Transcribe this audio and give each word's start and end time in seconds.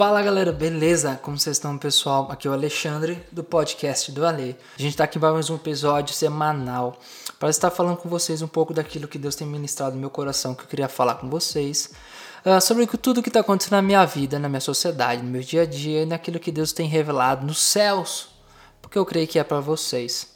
Fala 0.00 0.22
galera, 0.22 0.50
beleza? 0.50 1.20
Como 1.22 1.38
vocês 1.38 1.58
estão, 1.58 1.76
pessoal? 1.76 2.26
Aqui 2.30 2.48
é 2.48 2.50
o 2.50 2.54
Alexandre 2.54 3.22
do 3.30 3.44
podcast 3.44 4.10
do 4.10 4.24
Ale. 4.24 4.56
A 4.78 4.80
gente 4.80 4.92
está 4.92 5.04
aqui 5.04 5.18
para 5.18 5.30
mais 5.30 5.50
um 5.50 5.56
episódio 5.56 6.14
semanal 6.14 6.98
para 7.38 7.50
estar 7.50 7.70
falando 7.70 7.98
com 7.98 8.08
vocês 8.08 8.40
um 8.40 8.48
pouco 8.48 8.72
daquilo 8.72 9.06
que 9.06 9.18
Deus 9.18 9.34
tem 9.34 9.46
ministrado 9.46 9.96
no 9.96 10.00
meu 10.00 10.08
coração, 10.08 10.54
que 10.54 10.62
eu 10.62 10.66
queria 10.66 10.88
falar 10.88 11.16
com 11.16 11.28
vocês. 11.28 11.90
Uh, 12.42 12.58
sobre 12.62 12.86
tudo 12.86 13.22
que 13.22 13.28
está 13.28 13.40
acontecendo 13.40 13.72
na 13.72 13.82
minha 13.82 14.02
vida, 14.06 14.38
na 14.38 14.48
minha 14.48 14.62
sociedade, 14.62 15.22
no 15.22 15.28
meu 15.28 15.42
dia 15.42 15.64
a 15.64 15.66
dia 15.66 16.04
e 16.04 16.06
naquilo 16.06 16.40
que 16.40 16.50
Deus 16.50 16.72
tem 16.72 16.88
revelado 16.88 17.46
nos 17.46 17.58
céus, 17.58 18.30
porque 18.80 18.96
eu 18.96 19.04
creio 19.04 19.28
que 19.28 19.38
é 19.38 19.44
para 19.44 19.60
vocês. 19.60 20.28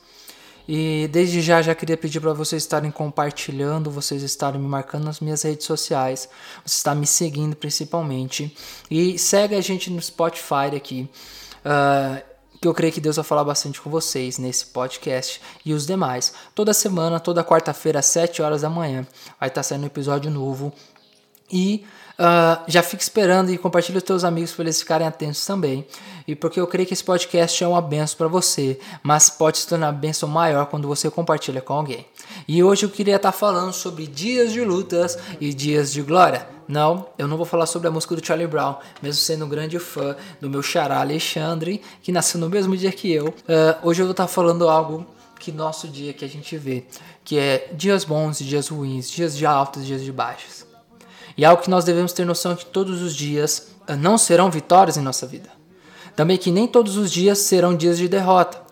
E 0.66 1.08
desde 1.12 1.40
já 1.40 1.60
já 1.60 1.74
queria 1.74 1.96
pedir 1.96 2.20
para 2.20 2.32
vocês 2.32 2.62
estarem 2.62 2.90
compartilhando, 2.90 3.90
vocês 3.90 4.22
estarem 4.22 4.60
me 4.60 4.66
marcando 4.66 5.04
nas 5.04 5.20
minhas 5.20 5.42
redes 5.42 5.66
sociais, 5.66 6.28
você 6.64 6.76
está 6.76 6.94
me 6.94 7.06
seguindo 7.06 7.55
principalmente 7.55 8.56
e 8.91 9.19
segue 9.19 9.55
a 9.55 9.60
gente 9.60 9.91
no 9.91 10.00
Spotify 10.00 10.74
aqui. 10.74 11.08
Uh, 11.64 12.34
que 12.64 12.69
eu 12.69 12.72
creio 12.72 12.92
que 12.95 13.00
Deus 13.00 13.16
vai 13.16 13.24
falar 13.24 13.45
bastante 13.45 13.78
com 13.78 13.91
vocês 13.91 14.38
nesse 14.38 14.64
podcast 14.64 15.38
e 15.66 15.74
os 15.74 15.86
demais. 15.86 16.32
Toda 16.55 16.72
semana, 16.72 17.20
toda 17.20 17.44
quarta-feira, 17.44 17.98
às 17.98 18.06
7 18.06 18.41
horas 18.41 18.62
da 18.62 18.70
manhã, 18.70 19.06
vai 19.38 19.50
estar 19.50 19.62
saindo 19.62 19.83
um 19.83 19.86
episódio 19.86 20.30
novo. 20.30 20.72
E 21.51 21.84
Uh, 22.15 22.62
já 22.69 22.80
fica 22.80 23.03
esperando 23.03 23.51
e 23.51 23.59
compartilha 23.59 23.98
os 23.98 24.05
teus 24.05 24.23
amigos 24.23 24.53
para 24.53 24.65
eles 24.65 24.79
ficarem 24.79 25.07
atentos 25.07 25.45
também. 25.45 25.84
E 26.29 26.34
porque 26.37 26.61
eu 26.61 26.67
creio 26.67 26.87
que 26.87 26.95
esse 26.95 27.03
podcast 27.03 27.62
é 27.62 27.67
uma 27.67 27.83
benção 27.83 28.17
para 28.17 28.29
você, 28.29 28.79
mas 29.03 29.29
pode 29.29 29.59
se 29.59 29.67
tornar 29.67 29.91
benção 29.93 30.29
maior 30.29 30.67
quando 30.67 30.87
você 30.87 31.11
compartilha 31.11 31.61
com 31.61 31.75
alguém. 31.75 32.07
E 32.47 32.62
hoje 32.62 32.87
eu 32.87 32.91
queria 32.91 33.17
estar 33.17 33.33
tá 33.33 33.37
falando 33.37 33.73
sobre 33.73 34.07
dias 34.07 34.53
de 34.53 34.62
lutas 34.62 35.19
e 35.41 35.53
dias 35.53 35.93
de 35.93 36.03
glória. 36.03 36.47
Não, 36.69 37.07
eu 37.19 37.27
não 37.27 37.37
vou 37.37 37.45
falar 37.45 37.67
sobre 37.67 37.89
a 37.89 37.91
música 37.91 38.15
do 38.15 38.25
Charlie 38.25 38.47
Brown, 38.47 38.77
mesmo 39.03 39.20
sendo 39.20 39.45
um 39.45 39.48
grande 39.48 39.79
fã 39.79 40.17
do 40.41 40.48
meu 40.48 40.62
xará 40.62 41.01
Alexandre, 41.01 41.83
que 42.01 42.12
nasceu 42.12 42.41
no 42.41 42.48
mesmo 42.48 42.77
dia 42.77 42.92
que 42.92 43.12
eu. 43.12 43.27
Uh, 43.27 43.34
hoje 43.83 44.01
eu 44.01 44.06
vou 44.06 44.12
estar 44.12 44.25
tá 44.25 44.29
falando 44.29 44.69
algo 44.69 45.05
que 45.39 45.51
nosso 45.51 45.89
dia 45.89 46.12
que 46.12 46.25
a 46.25 46.29
gente 46.29 46.56
vê, 46.56 46.84
que 47.25 47.39
é 47.39 47.70
dias 47.75 48.05
bons 48.05 48.41
e 48.41 48.45
dias 48.45 48.69
ruins, 48.69 49.11
dias 49.11 49.36
de 49.36 49.45
altos 49.45 49.83
e 49.83 49.86
dias 49.86 50.03
de 50.03 50.12
baixos. 50.12 50.73
E 51.36 51.44
algo 51.44 51.62
que 51.62 51.70
nós 51.70 51.84
devemos 51.84 52.12
ter 52.12 52.24
noção 52.24 52.52
é 52.52 52.56
que 52.56 52.66
todos 52.66 53.02
os 53.02 53.14
dias 53.14 53.68
eh, 53.86 53.96
não 53.96 54.16
serão 54.16 54.50
vitórias 54.50 54.96
em 54.96 55.00
nossa 55.02 55.27
vida. 55.27 55.50
Também 56.14 56.38
que 56.38 56.50
nem 56.50 56.66
todos 56.66 56.96
os 56.96 57.10
dias 57.10 57.38
serão 57.38 57.74
dias 57.77 57.98
de 57.98 58.08
derrota. 58.08 58.62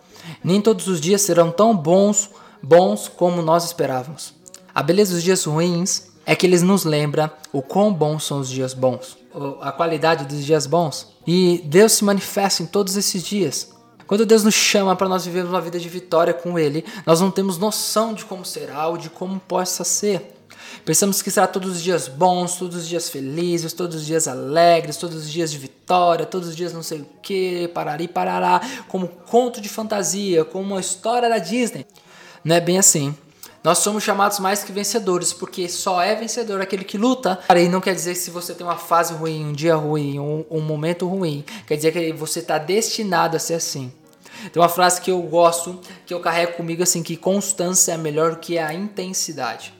Nem 0.43 0.61
todos 0.61 0.87
os 0.87 1.01
dias 1.01 1.21
serão 1.21 1.51
tão 1.51 1.75
bons, 1.75 2.29
bons 2.61 3.09
como 3.09 3.41
nós 3.41 3.65
esperávamos. 3.65 4.33
A 4.73 4.81
beleza 4.81 5.13
dos 5.13 5.23
dias 5.23 5.43
ruins 5.43 6.13
é 6.25 6.35
que 6.35 6.45
eles 6.45 6.61
nos 6.61 6.85
lembram 6.85 7.29
o 7.51 7.61
quão 7.61 7.93
bons 7.93 8.23
são 8.23 8.39
os 8.39 8.49
dias 8.49 8.73
bons, 8.73 9.17
a 9.61 9.71
qualidade 9.71 10.25
dos 10.25 10.45
dias 10.45 10.65
bons. 10.65 11.09
E 11.27 11.61
Deus 11.65 11.93
se 11.93 12.05
manifesta 12.05 12.63
em 12.63 12.65
todos 12.65 12.95
esses 12.95 13.23
dias. 13.23 13.73
Quando 14.07 14.25
Deus 14.25 14.43
nos 14.43 14.53
chama 14.53 14.95
para 14.95 15.09
nós 15.09 15.25
vivermos 15.25 15.51
uma 15.51 15.61
vida 15.61 15.79
de 15.79 15.89
vitória 15.89 16.33
com 16.33 16.57
Ele, 16.57 16.85
nós 17.05 17.19
não 17.19 17.31
temos 17.31 17.57
noção 17.57 18.13
de 18.13 18.25
como 18.25 18.45
será 18.45 18.87
ou 18.87 18.97
de 18.97 19.09
como 19.09 19.39
possa 19.39 19.83
ser. 19.83 20.32
Pensamos 20.85 21.21
que 21.21 21.31
será 21.31 21.47
todos 21.47 21.77
os 21.77 21.83
dias 21.83 22.07
bons, 22.07 22.55
todos 22.55 22.77
os 22.77 22.87
dias 22.87 23.09
felizes, 23.09 23.73
todos 23.73 23.97
os 23.97 24.05
dias 24.05 24.27
alegres, 24.27 24.97
todos 24.97 25.17
os 25.17 25.31
dias 25.31 25.51
de 25.51 25.57
vitória, 25.57 26.25
todos 26.25 26.49
os 26.49 26.55
dias 26.55 26.73
não 26.73 26.83
sei 26.83 27.01
o 27.01 27.07
que, 27.21 27.67
parari, 27.69 28.07
parará, 28.07 28.61
como 28.87 29.07
conto 29.07 29.61
de 29.61 29.69
fantasia, 29.69 30.43
como 30.43 30.73
uma 30.73 30.81
história 30.81 31.29
da 31.29 31.37
Disney. 31.37 31.85
Não 32.43 32.55
é 32.55 32.59
bem 32.59 32.77
assim. 32.77 33.15
Nós 33.63 33.77
somos 33.77 34.03
chamados 34.03 34.39
mais 34.39 34.61
que 34.61 34.73
vencedores, 34.73 35.31
porque 35.31 35.69
só 35.69 36.01
é 36.01 36.13
vencedor 36.15 36.59
aquele 36.59 36.83
que 36.83 36.97
luta. 36.97 37.39
E 37.55 37.69
não 37.69 37.79
quer 37.79 37.95
dizer 37.95 38.13
que 38.13 38.19
se 38.19 38.29
você 38.29 38.53
tem 38.53 38.67
uma 38.67 38.75
fase 38.75 39.13
ruim, 39.13 39.45
um 39.45 39.53
dia 39.53 39.75
ruim, 39.75 40.19
um, 40.19 40.43
um 40.51 40.59
momento 40.59 41.07
ruim, 41.07 41.45
quer 41.65 41.77
dizer 41.77 41.93
que 41.93 42.11
você 42.11 42.39
está 42.39 42.57
destinado 42.57 43.37
a 43.37 43.39
ser 43.39 43.53
assim. 43.53 43.89
Tem 44.51 44.61
uma 44.61 44.67
frase 44.67 44.99
que 44.99 45.09
eu 45.09 45.21
gosto, 45.21 45.79
que 46.05 46.13
eu 46.13 46.19
carrego 46.19 46.53
comigo 46.53 46.83
assim, 46.83 47.01
que 47.01 47.15
constância 47.15 47.93
é 47.93 47.97
melhor 47.97 48.31
do 48.31 48.37
que 48.37 48.59
a 48.59 48.73
intensidade. 48.73 49.73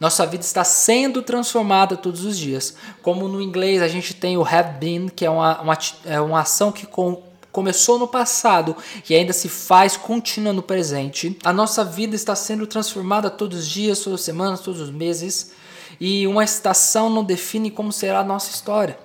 Nossa 0.00 0.26
vida 0.26 0.44
está 0.44 0.64
sendo 0.64 1.22
transformada 1.22 1.96
todos 1.96 2.24
os 2.24 2.38
dias. 2.38 2.74
Como 3.02 3.28
no 3.28 3.40
inglês 3.40 3.82
a 3.82 3.88
gente 3.88 4.14
tem 4.14 4.36
o 4.36 4.44
have 4.44 4.78
been, 4.78 5.08
que 5.08 5.24
é 5.24 5.30
uma, 5.30 5.60
uma, 5.60 5.78
é 6.04 6.20
uma 6.20 6.40
ação 6.40 6.72
que 6.72 6.86
com, 6.86 7.22
começou 7.52 7.98
no 7.98 8.08
passado 8.08 8.76
e 9.08 9.14
ainda 9.14 9.32
se 9.32 9.48
faz 9.48 9.96
contínua 9.96 10.52
no 10.52 10.62
presente. 10.62 11.38
A 11.44 11.52
nossa 11.52 11.84
vida 11.84 12.16
está 12.16 12.34
sendo 12.34 12.66
transformada 12.66 13.30
todos 13.30 13.60
os 13.60 13.68
dias, 13.68 14.00
todas 14.00 14.20
as 14.20 14.24
semanas, 14.24 14.60
todos 14.60 14.80
os 14.80 14.90
meses. 14.90 15.52
E 16.00 16.26
uma 16.26 16.42
estação 16.42 17.08
não 17.08 17.22
define 17.22 17.70
como 17.70 17.92
será 17.92 18.20
a 18.20 18.24
nossa 18.24 18.50
história. 18.50 18.98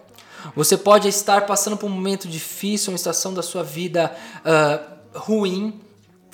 Você 0.56 0.78
pode 0.78 1.08
estar 1.08 1.46
passando 1.46 1.78
por 1.78 1.86
um 1.86 1.94
momento 1.94 2.28
difícil, 2.28 2.92
uma 2.92 2.96
estação 2.96 3.34
da 3.34 3.44
sua 3.44 3.64
vida 3.64 4.16
uh, 4.40 5.20
ruim, 5.20 5.80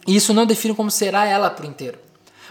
e 0.07 0.16
isso 0.16 0.33
não 0.33 0.45
define 0.45 0.75
como 0.75 0.91
será 0.91 1.25
ela 1.25 1.49
por 1.49 1.66
inteiro. 1.66 2.04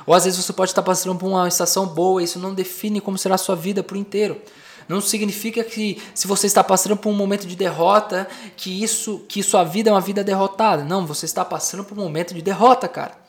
Ou 0.07 0.15
às 0.15 0.25
vezes 0.25 0.43
você 0.43 0.53
pode 0.53 0.71
estar 0.71 0.83
passando 0.83 1.19
por 1.19 1.27
uma 1.27 1.49
estação 1.49 1.87
boa, 1.87 2.23
isso 2.23 2.39
não 2.39 2.55
define 2.55 3.01
como 3.01 3.19
será 3.19 3.37
a 3.37 3.39
sua 3.39 3.57
vida 3.57 3.83
por 3.83 3.97
inteiro. 3.97 4.41
Não 4.89 5.01
significa 5.01 5.65
que 5.65 6.03
se 6.15 6.27
você 6.27 6.47
está 6.47 6.63
passando 6.63 6.97
por 6.97 7.09
um 7.09 7.15
momento 7.15 7.47
de 7.47 7.57
derrota, 7.57 8.29
que 8.57 8.83
isso, 8.83 9.25
que 9.29 9.43
sua 9.43 9.65
vida 9.65 9.91
é 9.91 9.93
uma 9.93 10.01
vida 10.01 10.23
derrotada. 10.23 10.85
Não, 10.85 11.07
você 11.07 11.25
está 11.25 11.45
passando 11.45 11.85
por 11.85 11.97
um 11.99 12.03
momento 12.03 12.35
de 12.35 12.43
derrota, 12.43 12.87
cara. 12.87 13.25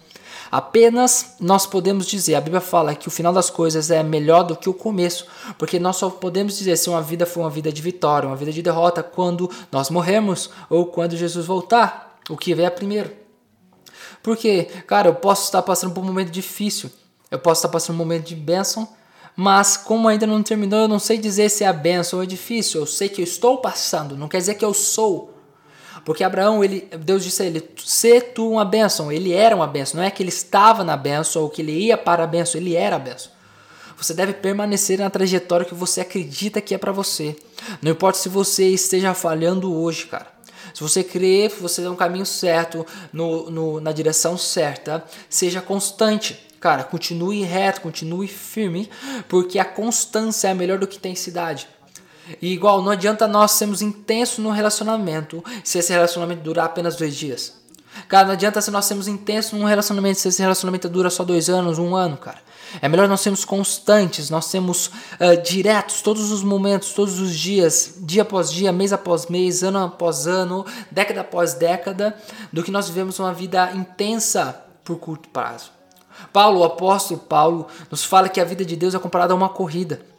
Apenas 0.52 1.36
nós 1.40 1.66
podemos 1.66 2.06
dizer, 2.06 2.36
a 2.36 2.42
Bíblia 2.42 2.62
fala 2.62 2.94
que 2.94 3.08
o 3.08 3.12
final 3.12 3.34
das 3.34 3.50
coisas 3.50 3.90
é 3.90 4.04
melhor 4.04 4.44
do 4.44 4.56
que 4.56 4.70
o 4.70 4.74
começo, 4.74 5.26
porque 5.58 5.80
nós 5.80 5.96
só 5.96 6.10
podemos 6.10 6.58
dizer 6.58 6.78
se 6.78 6.90
uma 6.90 7.02
vida 7.02 7.26
foi 7.26 7.44
uma 7.44 7.50
vida 7.50 7.72
de 7.72 7.82
vitória, 7.82 8.28
uma 8.28 8.36
vida 8.36 8.52
de 8.52 8.62
derrota, 8.62 9.02
quando 9.02 9.50
nós 9.72 9.90
morremos 9.90 10.50
ou 10.70 10.86
quando 10.86 11.18
Jesus 11.18 11.46
voltar, 11.46 12.20
o 12.30 12.38
que 12.38 12.54
vier 12.54 12.72
primeiro. 12.72 13.25
Porque, 14.26 14.64
cara, 14.88 15.10
eu 15.10 15.14
posso 15.14 15.44
estar 15.44 15.62
passando 15.62 15.94
por 15.94 16.02
um 16.04 16.08
momento 16.08 16.32
difícil, 16.32 16.90
eu 17.30 17.38
posso 17.38 17.60
estar 17.60 17.70
passando 17.70 17.96
por 17.96 18.02
um 18.02 18.06
momento 18.08 18.26
de 18.26 18.36
bênção, 18.36 18.90
mas 19.36 19.78
como 19.78 20.08
ainda 20.08 20.26
não 20.26 20.42
terminou, 20.42 20.80
eu 20.80 20.88
não 20.88 20.98
sei 20.98 21.20
dizer 21.20 21.48
se 21.48 21.64
é 21.64 21.68
a 21.68 21.74
bênção 21.74 22.18
ou 22.18 22.24
é 22.24 22.26
difícil. 22.26 22.82
Eu 22.82 22.88
sei 22.88 23.08
que 23.08 23.22
eu 23.22 23.24
estou 23.24 23.60
passando, 23.60 24.18
não 24.18 24.28
quer 24.28 24.40
dizer 24.40 24.56
que 24.56 24.66
eu 24.66 24.74
sou. 24.74 25.32
Porque 26.04 26.24
Abraão, 26.24 26.64
ele, 26.64 26.90
Deus 27.02 27.24
disse 27.24 27.44
a 27.44 27.46
ele: 27.46 27.70
"Se 27.86 28.20
tu 28.20 28.50
uma 28.50 28.66
bênção". 28.66 29.12
Ele 29.12 29.32
era 29.32 29.56
uma 29.56 29.68
bênção, 29.68 30.00
não 30.00 30.04
é 30.04 30.10
que 30.10 30.24
ele 30.24 30.30
estava 30.30 30.84
na 30.84 30.98
bênção 30.98 31.44
ou 31.44 31.50
que 31.50 31.62
ele 31.62 31.74
ia 31.74 31.96
para 31.96 32.24
a 32.24 32.28
bênção, 32.28 32.60
ele 32.60 32.76
era 32.76 32.96
a 32.96 33.00
bênção. 33.00 33.30
Você 33.96 34.16
deve 34.16 34.34
permanecer 34.34 34.98
na 34.98 35.10
trajetória 35.12 35.68
que 35.68 35.76
você 35.76 36.02
acredita 36.02 36.60
que 36.62 36.74
é 36.74 36.80
para 36.80 36.92
você. 36.92 37.36
Não 37.80 37.92
importa 37.92 38.18
se 38.18 38.28
você 38.28 38.70
esteja 38.70 39.14
falhando 39.14 39.72
hoje, 39.72 40.08
cara. 40.08 40.35
Se 40.76 40.84
você 40.84 41.06
crê, 41.06 41.48
você 41.48 41.82
é 41.86 41.90
um 41.90 41.96
caminho 41.96 42.26
certo, 42.26 42.86
no, 43.14 43.50
no, 43.50 43.80
na 43.80 43.94
direção 43.94 44.38
certa, 44.38 45.02
seja 45.30 45.62
constante. 45.62 46.38
Cara, 46.60 46.84
continue 46.84 47.44
reto, 47.44 47.80
continue 47.80 48.28
firme, 48.28 48.90
porque 49.30 49.58
a 49.58 49.64
constância 49.64 50.50
é 50.50 50.54
melhor 50.54 50.78
do 50.78 50.86
que 50.86 50.98
intensidade. 50.98 51.70
E 52.42 52.52
igual, 52.52 52.82
não 52.82 52.92
adianta 52.92 53.26
nós 53.26 53.52
sermos 53.52 53.82
intensos 53.82 54.40
no 54.40 54.50
relacionamento 54.50 55.42
se 55.64 55.80
esse 55.80 55.94
relacionamento 55.94 56.42
durar 56.42 56.66
apenas 56.66 56.98
dois 56.98 57.16
dias. 57.16 57.54
Cara, 58.08 58.28
não 58.28 58.34
adianta 58.34 58.62
se 58.62 58.70
nós 58.72 58.86
sermos 58.86 59.08
intensos 59.08 59.54
num 59.54 59.66
relacionamento 59.66 60.20
se 60.20 60.28
esse 60.28 60.42
relacionamento 60.42 60.88
dura 60.90 61.10
só 61.10 61.24
dois 61.24 61.50
anos, 61.50 61.80
um 61.80 61.96
ano, 61.96 62.18
cara. 62.18 62.40
É 62.82 62.90
melhor 62.90 63.08
nós 63.08 63.22
sermos 63.22 63.46
constantes, 63.46 64.30
nós 64.30 64.46
sermos 64.46 64.88
uh, 64.88 65.42
diretos 65.44 66.02
todos 66.02 66.32
os 66.32 66.44
momentos, 66.44 66.94
todos 66.94 67.20
os 67.20 67.34
dias, 67.34 67.96
dia 68.00 68.24
após 68.24 68.52
dia, 68.52 68.72
mês 68.72 68.92
após 68.92 69.28
mês, 69.28 69.64
ano 69.64 69.84
após 69.84 70.28
ano, 70.28 70.66
década 70.92 71.22
após 71.22 71.54
década, 71.54 72.16
do 72.52 72.64
que 72.64 72.72
nós 72.72 72.88
vivemos 72.88 73.18
uma 73.20 73.34
vida 73.34 73.72
intensa 73.74 74.62
por 74.84 74.98
curto 74.98 75.30
prazo. 75.30 75.72
Paulo, 76.32 76.60
o 76.60 76.64
apóstolo 76.64 77.20
Paulo, 77.20 77.68
nos 77.90 78.04
fala 78.04 78.30
que 78.30 78.40
a 78.40 78.46
vida 78.46 78.66
de 78.66 78.76
Deus 78.76 78.96
é 78.96 79.00
comparada 79.00 79.34
a 79.34 79.36
uma 79.36 79.50
corrida. 79.50 80.15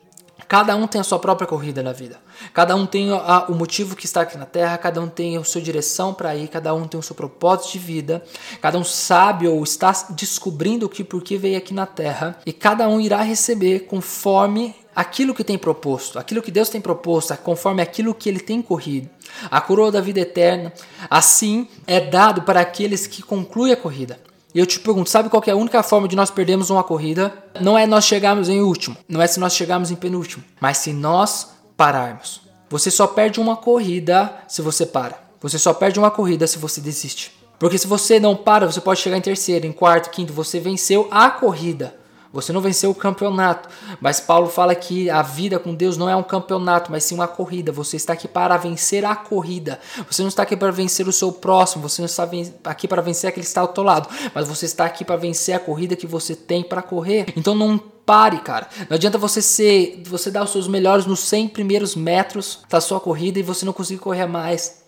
Cada 0.48 0.76
um 0.76 0.86
tem 0.86 1.00
a 1.00 1.04
sua 1.04 1.18
própria 1.18 1.46
corrida 1.46 1.82
na 1.82 1.92
vida. 1.92 2.18
Cada 2.52 2.76
um 2.76 2.86
tem 2.86 3.10
a, 3.10 3.46
o 3.48 3.54
motivo 3.54 3.96
que 3.96 4.04
está 4.04 4.20
aqui 4.20 4.38
na 4.38 4.46
Terra, 4.46 4.78
cada 4.78 5.00
um 5.00 5.08
tem 5.08 5.36
a 5.36 5.42
sua 5.42 5.60
direção 5.60 6.14
para 6.14 6.36
ir, 6.36 6.48
cada 6.48 6.72
um 6.74 6.86
tem 6.86 7.00
o 7.00 7.02
seu 7.02 7.16
propósito 7.16 7.72
de 7.72 7.78
vida, 7.78 8.22
cada 8.60 8.78
um 8.78 8.84
sabe 8.84 9.48
ou 9.48 9.62
está 9.64 9.92
descobrindo 10.10 10.86
o 10.86 10.88
que 10.88 11.02
por 11.02 11.22
que 11.22 11.36
veio 11.36 11.58
aqui 11.58 11.74
na 11.74 11.86
Terra, 11.86 12.38
e 12.46 12.52
cada 12.52 12.88
um 12.88 13.00
irá 13.00 13.22
receber 13.22 13.80
conforme 13.80 14.74
aquilo 14.94 15.34
que 15.34 15.44
tem 15.44 15.58
proposto, 15.58 16.18
aquilo 16.18 16.40
que 16.40 16.50
Deus 16.50 16.68
tem 16.68 16.80
proposto, 16.80 17.36
conforme 17.38 17.82
aquilo 17.82 18.14
que 18.14 18.28
ele 18.28 18.40
tem 18.40 18.62
corrido. 18.62 19.10
A 19.50 19.60
coroa 19.60 19.90
da 19.90 20.00
vida 20.00 20.20
eterna, 20.20 20.72
assim, 21.10 21.68
é 21.86 22.00
dado 22.00 22.42
para 22.42 22.60
aqueles 22.60 23.06
que 23.06 23.22
concluem 23.22 23.72
a 23.72 23.76
corrida. 23.76 24.18
E 24.56 24.58
eu 24.58 24.64
te 24.64 24.80
pergunto, 24.80 25.10
sabe 25.10 25.28
qual 25.28 25.42
é 25.46 25.50
a 25.50 25.54
única 25.54 25.82
forma 25.82 26.08
de 26.08 26.16
nós 26.16 26.30
perdermos 26.30 26.70
uma 26.70 26.82
corrida? 26.82 27.30
Não 27.60 27.76
é 27.76 27.86
nós 27.86 28.06
chegarmos 28.06 28.48
em 28.48 28.62
último, 28.62 28.96
não 29.06 29.20
é 29.20 29.26
se 29.26 29.38
nós 29.38 29.54
chegarmos 29.54 29.90
em 29.90 29.94
penúltimo, 29.94 30.42
mas 30.58 30.78
se 30.78 30.94
nós 30.94 31.48
pararmos. 31.76 32.40
Você 32.70 32.90
só 32.90 33.06
perde 33.06 33.38
uma 33.38 33.54
corrida 33.54 34.34
se 34.48 34.62
você 34.62 34.86
para. 34.86 35.20
Você 35.42 35.58
só 35.58 35.74
perde 35.74 35.98
uma 35.98 36.10
corrida 36.10 36.46
se 36.46 36.56
você 36.56 36.80
desiste. 36.80 37.34
Porque 37.58 37.76
se 37.76 37.86
você 37.86 38.18
não 38.18 38.34
para, 38.34 38.64
você 38.64 38.80
pode 38.80 38.98
chegar 38.98 39.18
em 39.18 39.20
terceiro, 39.20 39.66
em 39.66 39.72
quarto, 39.72 40.08
quinto, 40.08 40.32
você 40.32 40.58
venceu 40.58 41.06
a 41.10 41.28
corrida, 41.28 41.94
Você 42.36 42.52
não 42.52 42.60
venceu 42.60 42.90
o 42.90 42.94
campeonato, 42.94 43.66
mas 43.98 44.20
Paulo 44.20 44.48
fala 44.48 44.74
que 44.74 45.08
a 45.08 45.22
vida 45.22 45.58
com 45.58 45.74
Deus 45.74 45.96
não 45.96 46.08
é 46.08 46.14
um 46.14 46.22
campeonato, 46.22 46.92
mas 46.92 47.02
sim 47.04 47.14
uma 47.14 47.26
corrida. 47.26 47.72
Você 47.72 47.96
está 47.96 48.12
aqui 48.12 48.28
para 48.28 48.58
vencer 48.58 49.06
a 49.06 49.16
corrida. 49.16 49.80
Você 50.10 50.20
não 50.20 50.28
está 50.28 50.42
aqui 50.42 50.54
para 50.54 50.70
vencer 50.70 51.08
o 51.08 51.12
seu 51.12 51.32
próximo, 51.32 51.88
você 51.88 52.02
não 52.02 52.06
está 52.06 52.28
aqui 52.64 52.86
para 52.86 53.00
vencer 53.00 53.28
aquele 53.28 53.42
que 53.42 53.48
está 53.48 53.62
ao 53.62 53.68
teu 53.68 53.82
lado, 53.82 54.08
mas 54.34 54.46
você 54.46 54.66
está 54.66 54.84
aqui 54.84 55.02
para 55.02 55.16
vencer 55.16 55.54
a 55.54 55.58
corrida 55.58 55.96
que 55.96 56.06
você 56.06 56.36
tem 56.36 56.62
para 56.62 56.82
correr. 56.82 57.32
Então 57.34 57.54
não 57.54 57.78
pare, 57.78 58.38
cara. 58.38 58.68
Não 58.88 58.94
adianta 58.94 59.16
você 59.16 59.40
ser, 59.40 60.02
você 60.04 60.30
dar 60.30 60.44
os 60.44 60.50
seus 60.50 60.68
melhores 60.68 61.06
nos 61.06 61.20
100 61.20 61.48
primeiros 61.48 61.96
metros 61.96 62.60
da 62.68 62.82
sua 62.82 63.00
corrida 63.00 63.38
e 63.38 63.42
você 63.42 63.64
não 63.64 63.72
conseguir 63.72 64.00
correr 64.00 64.26
mais. 64.26 64.85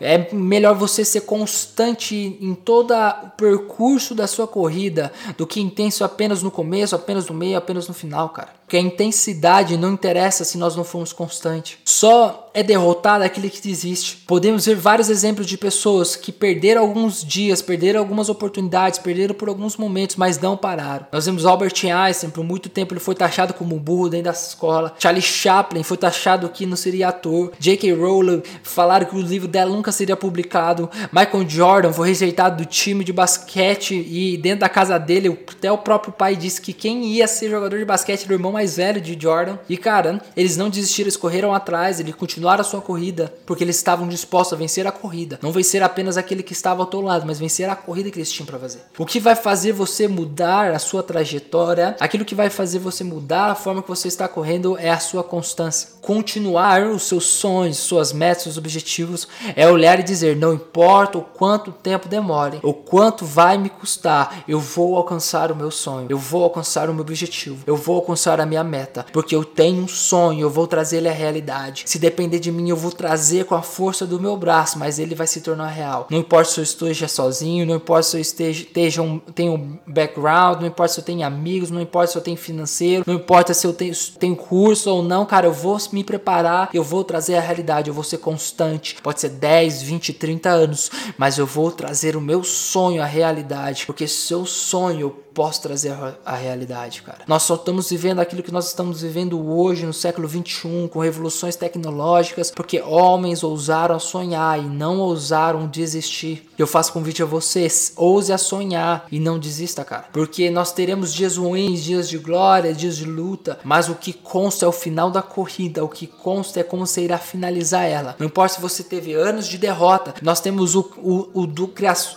É 0.00 0.32
melhor 0.32 0.74
você 0.74 1.04
ser 1.04 1.22
constante 1.22 2.38
em 2.40 2.54
todo 2.54 2.92
o 2.92 3.30
percurso 3.36 4.14
da 4.14 4.26
sua 4.26 4.46
corrida 4.46 5.12
do 5.36 5.46
que 5.46 5.60
intenso 5.60 6.04
apenas 6.04 6.42
no 6.42 6.50
começo, 6.50 6.94
apenas 6.94 7.26
no 7.26 7.34
meio, 7.34 7.58
apenas 7.58 7.88
no 7.88 7.94
final, 7.94 8.30
cara. 8.30 8.48
Porque 8.64 8.76
a 8.76 8.80
intensidade 8.80 9.76
não 9.76 9.92
interessa 9.92 10.44
se 10.44 10.56
nós 10.58 10.74
não 10.74 10.84
formos 10.84 11.12
constantes. 11.12 11.78
Só 11.84 12.44
é 12.54 12.62
derrotado 12.62 13.24
aquele 13.24 13.50
que 13.50 13.60
desiste. 13.60 14.18
Podemos 14.26 14.64
ver 14.64 14.76
vários 14.76 15.10
exemplos 15.10 15.46
de 15.46 15.58
pessoas 15.58 16.14
que 16.14 16.30
perderam 16.30 16.82
alguns 16.82 17.24
dias, 17.24 17.60
perderam 17.60 17.98
algumas 17.98 18.28
oportunidades, 18.28 19.00
perderam 19.00 19.34
por 19.34 19.48
alguns 19.48 19.76
momentos, 19.76 20.14
mas 20.14 20.38
não 20.38 20.56
pararam. 20.56 21.06
Nós 21.12 21.26
vemos 21.26 21.44
Albert 21.44 21.74
Einstein, 21.84 22.30
por 22.30 22.44
muito 22.44 22.68
tempo 22.68 22.94
ele 22.94 23.00
foi 23.00 23.16
taxado 23.16 23.52
como 23.52 23.78
burro 23.78 24.08
dentro 24.08 24.26
da 24.26 24.30
escola. 24.30 24.94
Charlie 24.98 25.20
Chaplin 25.20 25.82
foi 25.82 25.96
taxado 25.96 26.48
que 26.48 26.64
não 26.64 26.76
seria 26.76 27.08
ator. 27.08 27.52
J.K. 27.58 27.92
Rowling 27.92 28.42
falaram 28.62 29.06
que 29.06 29.16
o 29.16 29.20
livro 29.20 29.48
dela 29.48 29.70
nunca 29.70 29.90
seria 29.90 30.16
publicado. 30.16 30.88
Michael 31.12 31.48
Jordan 31.48 31.92
foi 31.92 32.08
rejeitado 32.08 32.62
do 32.62 32.68
time 32.68 33.02
de 33.02 33.12
basquete 33.12 33.94
e 33.94 34.36
dentro 34.36 34.60
da 34.60 34.68
casa 34.68 34.96
dele, 34.96 35.36
até 35.50 35.72
o 35.72 35.78
próprio 35.78 36.12
pai 36.12 36.36
disse 36.36 36.60
que 36.60 36.72
quem 36.72 37.04
ia 37.06 37.26
ser 37.26 37.50
jogador 37.50 37.78
de 37.78 37.84
basquete 37.84 38.24
era 38.24 38.32
o 38.32 38.36
irmão 38.36 38.53
mais 38.54 38.76
velho 38.76 39.00
de 39.00 39.18
Jordan. 39.20 39.58
E 39.68 39.76
cara, 39.76 40.22
eles 40.36 40.56
não 40.56 40.70
desistiram, 40.70 41.06
eles 41.06 41.16
correram 41.16 41.52
atrás, 41.52 42.00
eles 42.00 42.14
continuaram 42.14 42.62
a 42.62 42.64
sua 42.64 42.80
corrida 42.80 43.34
porque 43.44 43.62
eles 43.62 43.76
estavam 43.76 44.08
dispostos 44.08 44.54
a 44.54 44.56
vencer 44.56 44.86
a 44.86 44.92
corrida. 44.92 45.38
Não 45.42 45.52
vencer 45.52 45.82
apenas 45.82 46.16
aquele 46.16 46.42
que 46.42 46.52
estava 46.52 46.82
ao 46.82 46.86
teu 46.86 47.00
lado, 47.00 47.26
mas 47.26 47.38
vencer 47.38 47.68
a 47.68 47.76
corrida 47.76 48.10
que 48.10 48.18
eles 48.18 48.32
tinham 48.32 48.46
para 48.46 48.58
fazer. 48.58 48.80
O 48.96 49.04
que 49.04 49.20
vai 49.20 49.34
fazer 49.34 49.72
você 49.72 50.08
mudar 50.08 50.72
a 50.72 50.78
sua 50.78 51.02
trajetória, 51.02 51.96
aquilo 52.00 52.24
que 52.24 52.34
vai 52.34 52.48
fazer 52.48 52.78
você 52.78 53.04
mudar 53.04 53.50
a 53.50 53.54
forma 53.54 53.82
que 53.82 53.88
você 53.88 54.08
está 54.08 54.28
correndo 54.28 54.78
é 54.78 54.90
a 54.90 54.98
sua 54.98 55.22
constância. 55.22 55.88
Continuar 56.00 56.82
os 56.86 57.04
seus 57.04 57.24
sonhos, 57.24 57.78
suas 57.78 58.12
metas, 58.12 58.44
seus 58.44 58.58
objetivos 58.58 59.26
é 59.56 59.68
olhar 59.68 59.98
e 59.98 60.02
dizer: 60.02 60.36
não 60.36 60.54
importa 60.54 61.18
o 61.18 61.22
quanto 61.22 61.72
tempo 61.72 62.08
demore, 62.08 62.60
o 62.62 62.72
quanto 62.72 63.24
vai 63.24 63.58
me 63.58 63.68
custar, 63.68 64.44
eu 64.46 64.60
vou 64.60 64.96
alcançar 64.96 65.50
o 65.50 65.56
meu 65.56 65.70
sonho, 65.70 66.06
eu 66.08 66.18
vou 66.18 66.44
alcançar 66.44 66.88
o 66.88 66.94
meu 66.94 67.02
objetivo, 67.02 67.64
eu 67.66 67.76
vou 67.76 67.96
alcançar 67.96 68.40
a 68.40 68.43
minha 68.46 68.64
meta, 68.64 69.06
porque 69.12 69.34
eu 69.34 69.44
tenho 69.44 69.82
um 69.82 69.88
sonho, 69.88 70.40
eu 70.40 70.50
vou 70.50 70.66
trazer 70.66 70.98
ele 70.98 71.08
à 71.08 71.12
realidade. 71.12 71.82
Se 71.86 71.98
depender 71.98 72.38
de 72.38 72.50
mim, 72.50 72.68
eu 72.68 72.76
vou 72.76 72.92
trazer 72.92 73.44
com 73.44 73.54
a 73.54 73.62
força 73.62 74.06
do 74.06 74.20
meu 74.20 74.36
braço, 74.36 74.78
mas 74.78 74.98
ele 74.98 75.14
vai 75.14 75.26
se 75.26 75.40
tornar 75.40 75.68
real. 75.68 76.06
Não 76.10 76.18
importa 76.18 76.50
se 76.50 76.60
eu 76.60 76.64
esteja 76.64 77.08
sozinho, 77.08 77.66
não 77.66 77.76
importa 77.76 78.02
se 78.04 78.16
eu 78.16 78.20
esteja, 78.20 78.62
esteja 78.62 79.02
um, 79.02 79.18
tenho 79.18 79.54
um 79.54 79.78
background, 79.86 80.60
não 80.60 80.66
importa 80.66 80.94
se 80.94 81.00
eu 81.00 81.04
tenho 81.04 81.26
amigos, 81.26 81.70
não 81.70 81.80
importa 81.80 82.12
se 82.12 82.18
eu 82.18 82.22
tenho 82.22 82.36
financeiro, 82.36 83.04
não 83.06 83.14
importa 83.14 83.54
se 83.54 83.66
eu 83.66 83.72
tenho, 83.72 83.94
tenho 84.18 84.36
curso 84.36 84.90
ou 84.90 85.02
não, 85.02 85.24
cara, 85.26 85.46
eu 85.46 85.52
vou 85.52 85.78
me 85.92 86.04
preparar, 86.04 86.70
eu 86.72 86.82
vou 86.82 87.04
trazer 87.04 87.36
a 87.36 87.40
realidade, 87.40 87.88
eu 87.88 87.94
vou 87.94 88.04
ser 88.04 88.18
constante. 88.18 88.96
Pode 89.02 89.20
ser 89.20 89.30
10, 89.30 89.82
20, 89.82 90.12
30 90.12 90.48
anos, 90.50 90.90
mas 91.18 91.38
eu 91.38 91.46
vou 91.46 91.70
trazer 91.70 92.16
o 92.16 92.20
meu 92.20 92.44
sonho 92.44 93.02
à 93.02 93.06
realidade, 93.06 93.84
porque 93.86 94.06
seu 94.06 94.46
sonho 94.46 95.14
posso 95.34 95.60
trazer 95.62 95.92
a, 96.24 96.36
realidade, 96.36 97.02
cara. 97.02 97.18
Nós 97.26 97.42
só 97.42 97.56
estamos 97.56 97.90
vivendo 97.90 98.20
aquilo 98.20 98.42
que 98.42 98.52
nós 98.52 98.68
estamos 98.68 99.02
vivendo 99.02 99.44
hoje 99.50 99.84
no 99.84 99.92
século 99.92 100.28
21, 100.28 100.88
com 100.88 101.00
revoluções 101.00 101.56
tecnológicas, 101.56 102.50
porque 102.50 102.80
homens 102.80 103.42
ousaram 103.42 103.98
sonhar 103.98 104.58
e 104.58 104.62
não 104.62 105.00
ousaram 105.00 105.66
desistir. 105.66 106.48
Eu 106.58 106.66
faço 106.66 106.92
convite 106.92 107.22
a 107.22 107.26
vocês, 107.26 107.92
ouse 107.96 108.32
a 108.32 108.38
sonhar 108.38 109.06
e 109.10 109.18
não 109.18 109.38
desista, 109.38 109.84
cara. 109.84 110.06
Porque 110.12 110.50
nós 110.50 110.72
teremos 110.72 111.12
dias 111.12 111.36
ruins, 111.36 111.82
dias 111.82 112.08
de 112.08 112.18
glória, 112.18 112.72
dias 112.72 112.96
de 112.96 113.04
luta, 113.04 113.58
mas 113.64 113.88
o 113.88 113.94
que 113.94 114.12
consta 114.12 114.64
é 114.64 114.68
o 114.68 114.72
final 114.72 115.10
da 115.10 115.22
corrida, 115.22 115.84
o 115.84 115.88
que 115.88 116.06
consta 116.06 116.60
é 116.60 116.62
como 116.62 116.86
você 116.86 117.02
irá 117.02 117.18
finalizar 117.18 117.84
ela. 117.84 118.14
Não 118.18 118.26
importa 118.26 118.54
se 118.54 118.60
você 118.60 118.82
teve 118.82 119.14
anos 119.14 119.48
de 119.48 119.58
derrota, 119.58 120.14
nós 120.22 120.40
temos 120.40 120.74
o, 120.74 120.80
o, 120.98 121.42
o, 121.42 121.46
do, 121.46 121.64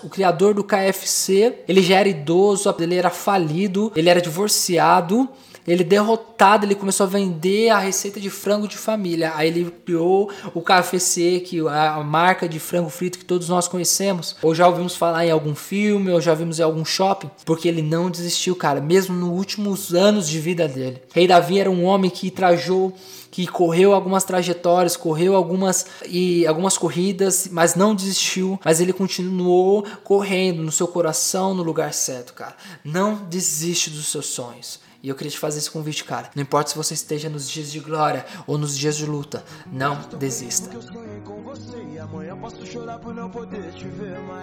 o 0.04 0.10
criador 0.10 0.54
do 0.54 0.64
KFC, 0.64 1.64
ele 1.68 1.82
já 1.82 2.00
era 2.00 2.10
idoso, 2.10 2.74
ele 2.80 2.96
era 2.96 3.10
falido, 3.10 3.92
ele 3.96 4.10
era 4.10 4.22
divorciado, 4.22 5.28
ele 5.68 5.84
derrotado, 5.84 6.66
ele 6.66 6.76
começou 6.76 7.06
a 7.06 7.10
vender 7.10 7.70
a 7.70 7.78
receita 7.78 8.20
de 8.20 8.30
frango 8.30 8.68
de 8.68 8.78
família. 8.78 9.34
Aí 9.36 9.50
ele 9.50 9.70
criou 9.86 10.32
o 10.54 10.62
KFC, 10.62 11.42
que 11.42 11.60
a 11.68 12.02
marca 12.04 12.48
de 12.48 12.60
frango 12.60 12.90
frito 12.90 13.20
que 13.20 13.26
todos 13.26 13.50
nós 13.50 13.68
conhecemos. 13.68 14.38
Ou 14.42 14.56
já 14.56 14.68
ouvimos 14.68 14.96
falar 14.96 15.26
em 15.26 15.32
algum 15.32 15.54
filme, 15.54 16.12
ou 16.12 16.22
já 16.22 16.34
vimos 16.34 16.60
em 16.60 16.64
algum 16.64 16.86
shopping, 16.86 17.30
porque 17.44 17.68
ele 17.68 17.82
não 17.82 18.10
desistiu, 18.10 18.56
cara, 18.56 18.80
mesmo 18.80 19.14
nos 19.14 19.38
últimos 19.38 19.94
anos 19.94 20.30
de 20.30 20.40
vida 20.40 20.68
dele. 20.68 21.02
Rei 21.14 21.28
Davi 21.28 21.60
era 21.60 21.70
um 21.70 21.84
homem 21.84 22.10
que 22.10 22.32
trajou 22.32 22.94
que 23.30 23.46
correu 23.46 23.94
algumas 23.94 24.24
trajetórias, 24.24 24.96
correu 24.96 25.36
algumas 25.36 25.86
e 26.08 26.48
algumas 26.48 26.78
corridas, 26.78 27.48
mas 27.52 27.76
não 27.76 27.94
desistiu, 27.94 28.60
mas 28.64 28.80
ele 28.80 28.94
continuou 28.94 29.86
correndo 30.04 30.64
no 30.64 30.72
seu 30.72 30.88
coração, 30.88 31.54
no 31.54 31.62
lugar 31.62 31.94
certo, 31.94 32.34
cara. 32.34 32.56
Não 32.84 33.16
desiste 33.30 33.90
dos 33.90 34.08
seus 34.08 34.28
sonhos. 34.28 34.80
E 35.08 35.10
eu 35.10 35.16
queria 35.16 35.32
te 35.32 35.40
fazer 35.40 35.60
esse 35.60 35.72
convite, 35.72 36.04
cara. 36.04 36.30
Não 36.36 36.44
importa 36.44 36.70
se 36.70 36.76
você 36.76 36.94
esteja 36.94 37.30
nos 37.30 37.50
dias 37.50 37.72
de 37.72 37.80
glória 37.80 38.26
ou 38.46 38.58
nos 38.58 38.78
dias 38.78 38.98
de 38.98 39.06
luta, 39.06 39.42
não 39.72 40.02
desista. 40.20 40.70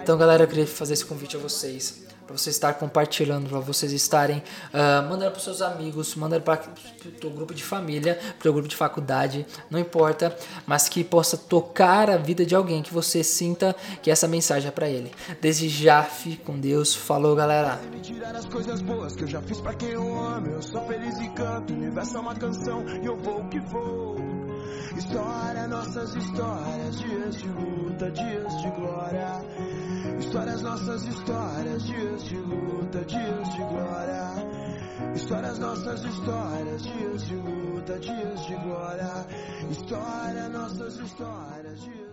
Então, 0.01 0.17
galera, 0.17 0.41
eu 0.41 0.47
queria 0.47 0.65
fazer 0.65 0.95
esse 0.95 1.05
convite 1.05 1.37
a 1.37 1.39
vocês 1.39 2.03
para 2.25 2.35
você 2.35 2.49
estar 2.49 2.73
compartilhando, 2.73 3.49
para 3.49 3.59
vocês 3.59 3.91
estarem 3.91 4.37
uh, 4.37 5.07
mandando 5.07 5.31
para 5.31 5.39
seus 5.39 5.61
amigos, 5.61 6.15
mandando 6.15 6.41
para 6.41 6.63
o 7.05 7.11
teu 7.11 7.29
grupo 7.29 7.53
de 7.53 7.63
família, 7.63 8.19
para 8.39 8.49
o 8.49 8.53
grupo 8.53 8.67
de 8.67 8.75
faculdade, 8.75 9.45
não 9.69 9.79
importa, 9.79 10.35
mas 10.65 10.89
que 10.89 11.03
possa 11.03 11.37
tocar 11.37 12.09
a 12.09 12.17
vida 12.17 12.45
de 12.45 12.55
alguém, 12.55 12.81
que 12.81 12.93
você 12.93 13.23
sinta 13.23 13.75
que 14.01 14.09
essa 14.09 14.27
mensagem 14.27 14.67
é 14.67 14.71
para 14.71 14.89
ele. 14.89 15.11
Desde 15.39 15.69
já, 15.69 16.03
fique 16.03 16.37
com 16.37 16.59
Deus. 16.59 16.95
Falou, 16.95 17.35
galera. 17.35 17.79
as 18.35 18.45
coisas 18.45 18.81
boas 18.81 19.15
que 19.15 19.23
eu 19.23 19.27
já 19.27 19.41
fiz 19.41 19.61
para 19.61 19.73
quem 19.75 19.89
eu 19.89 20.17
amo. 20.17 20.54
Eu 20.55 20.61
sou 20.61 20.87
feliz 20.87 21.19
e 21.19 21.27
canto, 21.31 21.73
o 21.73 21.75
universo 21.75 22.15
é 22.15 22.19
uma 22.21 22.33
canção 22.33 22.87
e 22.87 23.05
eu 23.05 23.17
vou 23.17 23.43
que 23.49 23.59
vou. 23.59 24.15
História, 24.95 25.67
nossas 25.67 26.15
histórias, 26.15 26.97
dias 26.97 27.35
de 27.35 27.49
luta, 27.49 28.09
dias 28.11 28.61
de 28.61 28.71
glória. 28.71 29.43
Histórias, 30.17 30.61
nossas 30.61 31.03
histórias, 31.03 31.83
dias 31.83 32.23
de 32.23 32.37
luta, 32.37 33.03
dias 33.03 33.49
de 33.53 33.63
glória. 33.63 34.31
Histórias, 35.13 35.59
nossas 35.59 36.05
histórias, 36.05 36.83
dias 36.83 37.27
de 37.27 37.35
luta, 37.35 37.99
dias 37.99 38.45
de 38.45 38.55
glória. 38.55 39.27
História, 39.69 40.47
nossas 40.47 40.97
histórias, 40.99 41.81
dias 41.81 42.04